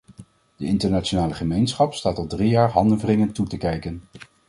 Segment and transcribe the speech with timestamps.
[0.57, 4.03] De internationale gemeenschap staat al drie jaar handenwringend toe te kijken.